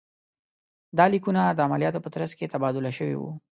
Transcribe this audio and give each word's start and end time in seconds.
دا 0.97 1.05
لیکونه 1.13 1.41
د 1.49 1.59
عملیاتو 1.67 2.03
په 2.03 2.09
ترڅ 2.15 2.31
کې 2.37 2.51
تبادله 2.53 2.91
شوي 2.97 3.15
وو. 3.17 3.31